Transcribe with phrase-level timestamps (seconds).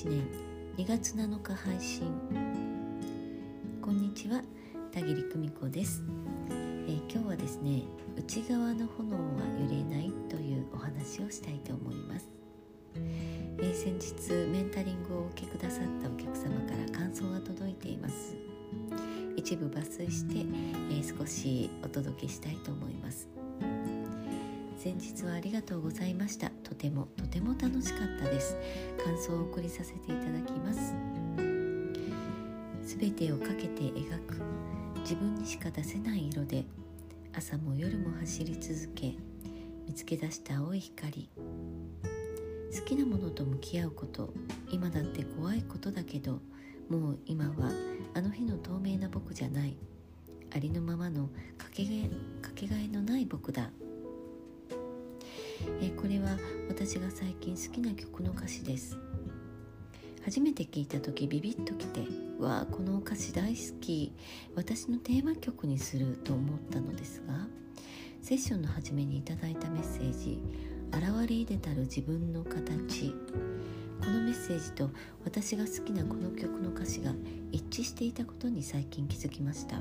[0.00, 0.22] 2021年
[0.78, 2.10] 2月7日配信
[3.82, 4.42] こんにちは
[4.92, 6.02] 田切久美子です、
[6.48, 7.82] えー、今日はですね
[8.16, 9.22] 内側の炎は
[9.60, 12.30] 揺れないというお話をしたいと思います、
[12.94, 18.34] えー、先日メンタリングをお受けくださったお客様から感想が届いています
[19.36, 23.39] 一部抜粋して、えー、少しお届けしたいと思います
[24.82, 26.48] 先日はありがとうございました。
[26.64, 28.56] とてもとても楽しかったです。
[29.04, 30.94] 感想を送りさせていただきます。
[32.82, 34.40] すべてをかけて描く。
[35.02, 36.64] 自分にしか出せない色で
[37.34, 39.16] 朝も夜も走り続け
[39.86, 41.28] 見つけ出した青い光。
[42.74, 44.32] 好きなものと向き合うこと。
[44.70, 46.40] 今だって怖いことだけど
[46.88, 47.70] もう今は
[48.14, 49.76] あの日の透明な僕じゃない。
[50.54, 52.08] ありのままのかけがえ
[52.40, 53.68] かけがえのない僕だ。
[55.80, 56.36] えこれは
[56.68, 58.98] 私が最近好きな曲の歌詞です。
[60.24, 62.00] 初めて聞いた時ビビッときて
[62.38, 64.12] うわこの歌詞大好き。
[64.54, 67.46] 私のテーマ曲にすると思ったのですが
[68.22, 70.42] セッションの初めにいただいたメッセージ
[70.92, 73.14] 「現れいでたる自分の形」
[74.00, 74.90] このメッセージと
[75.24, 77.14] 私が好きなこの曲の歌詞が
[77.52, 79.80] 一致していたことに最近気づきました。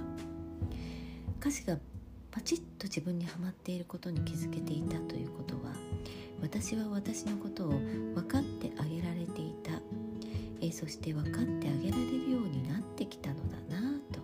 [1.40, 1.80] 歌詞が
[2.32, 5.74] パチッと自分にはまっていることに気づけていたということは
[6.42, 9.72] 私は私のことを分かってあげられていた、
[10.62, 14.22] えそして分かってあげられるようになってきたのだなぁと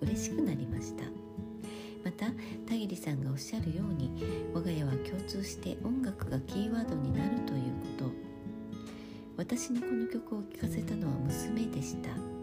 [0.00, 1.04] 嬉しくなりました。
[2.04, 2.26] また
[2.66, 4.10] 田切さんがおっしゃるように
[4.54, 7.60] 我が家は共通して音楽がキーワードになるという
[7.98, 8.10] こと。
[9.36, 12.37] 私にこの曲を聴かせたのは娘でした。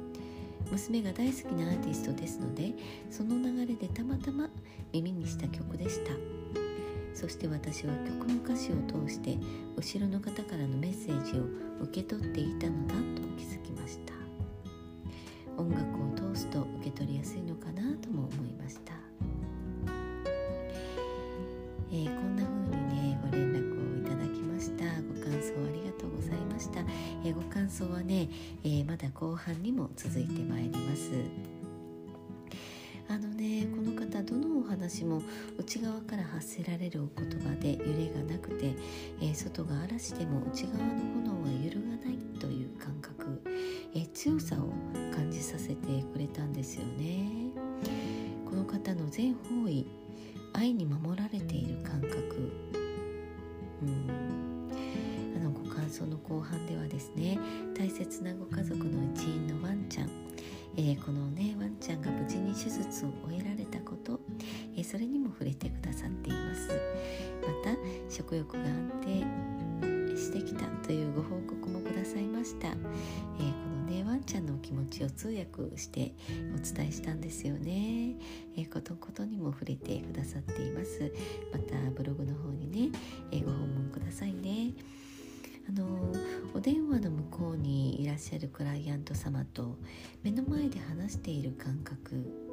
[0.72, 2.74] 娘が大好きなアーティストですので
[3.10, 4.50] その流れでたまたま
[4.92, 6.12] 耳にした曲でした。
[7.14, 9.38] そして私は曲の歌詞を通して
[9.78, 11.44] 後ろの方からのメッセージを
[11.82, 13.02] 受け取っていたのだと
[13.38, 14.14] 気づきました。
[15.58, 15.82] 音楽
[16.28, 17.35] を通すと受け取りやすい
[27.56, 28.28] 感想はね、
[28.66, 31.12] えー、まだ後半にも続いてまいります。
[33.08, 35.22] あのねこの方どのお話も
[35.58, 38.74] 内側から発せられるお言葉で揺れがなくて、
[39.22, 40.90] えー、外が嵐でも内側の
[41.24, 43.42] 炎は揺るがないという感覚、
[43.94, 44.68] えー、強さを
[45.16, 45.76] 感じさせて
[46.12, 47.30] くれたんですよね。
[48.44, 49.88] この方の全方位
[50.52, 52.52] 愛に守られている感覚。
[53.82, 54.45] うん。
[55.96, 57.40] のご感想の後半ではですね
[57.78, 60.10] 大切なご家族の一員のワンちゃん
[60.78, 64.20] えー、このねワンちゃんが無事に手術を終えられたこと、
[64.76, 66.68] えー、それにも触れてくださっています。
[67.42, 67.78] また
[68.14, 76.14] 食欲が安定してきたというご報告もくださいました、えー、このねワンちゃんのお気持ちを通訳して
[76.54, 78.16] お伝えしたんですよね、
[78.58, 81.14] えー、ことことにも触れてくださっています。
[81.54, 82.98] またブログの方にね、
[83.32, 84.74] えご訪問くださいね。
[85.68, 86.14] あの
[86.54, 89.78] お電話の向こうにいらっしゃるクライアント様と
[90.24, 92.46] 目の前で話している感覚。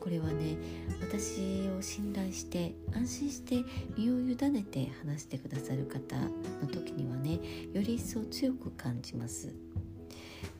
[0.00, 0.58] これはね
[1.00, 3.64] 私を信頼して安心して
[3.96, 6.16] 身を委ねて話してくださる方
[6.60, 7.40] の時にはね
[7.72, 9.54] より一層強く感じます。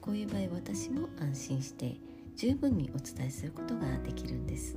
[0.01, 1.97] こういう場合私も安心して
[2.37, 4.77] 十分にお伝えすることができるんです。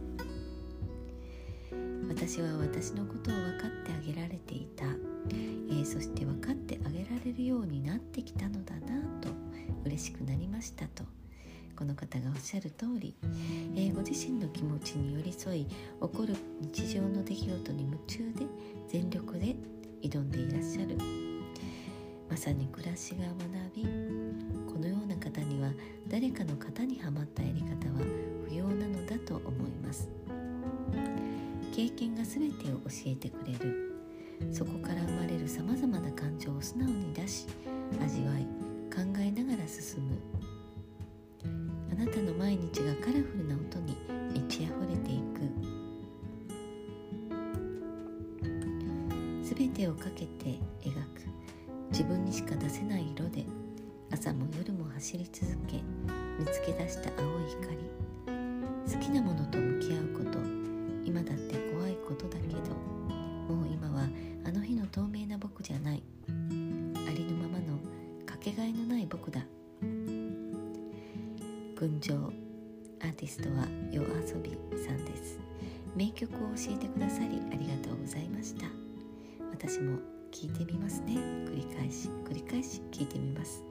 [2.27, 4.83] 私は私のことを分かってあげられていた。
[5.69, 9.29] えー、そして分かってあげられるようになってきたのだなと
[9.85, 11.03] 嬉しくなりましたと
[11.77, 13.15] この方がおっしゃる通り、
[13.75, 18.45] えー、ご自身の気持ちに寄り添い起こる日常の出来事に夢中で
[18.89, 19.55] 全力で
[20.01, 20.97] 挑んでいらっしゃる。
[22.29, 23.83] まさに暮らしが学び
[24.71, 25.71] このような方には
[26.09, 28.05] 誰かの型にはまったやり方は
[28.49, 30.09] 不要なのだと思います。
[31.77, 33.93] 経験が全てを教えてくれる。
[34.51, 37.45] そこから生まれるさまざまな感情を素直に出し
[38.03, 38.47] 味わい
[38.91, 40.17] 考えながら進む。
[41.91, 43.95] あなたの毎日がカラフルな音に
[44.33, 45.41] 満ち溢れていく。
[49.47, 51.27] すべてをかけて描く。
[51.91, 53.45] 自分にしか出せない色で
[54.11, 55.83] 朝も夜も走り続け
[56.39, 57.77] 見つけ出した青い光。
[58.91, 60.39] 好きなものと向き合うこと。
[61.05, 61.56] 今だって
[71.79, 74.49] 群青アーティストは夜遊び
[74.83, 75.39] さんです。
[75.95, 78.65] 名曲を教えてくださりありがとうございました。
[79.51, 79.99] 私も
[80.31, 81.13] 聞いてみますね。
[81.13, 83.63] 繰り返し繰り返し聞いてみます。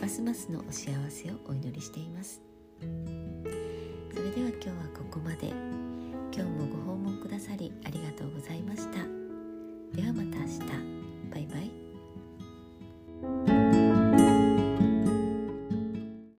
[0.00, 2.40] ますますのお幸せをお祈りしています。
[2.80, 5.52] それでは今日はここまで。
[6.34, 8.98] 今日もご訪問くださりありがとうございました。
[9.94, 10.58] ではまた明日。
[11.30, 11.77] バイバイ。